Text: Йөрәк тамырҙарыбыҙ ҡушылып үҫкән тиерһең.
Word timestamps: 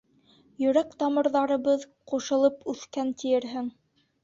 Йөрәк 0.63 0.95
тамырҙарыбыҙ 1.03 1.85
ҡушылып 2.13 2.67
үҫкән 2.75 3.15
тиерһең. 3.23 3.73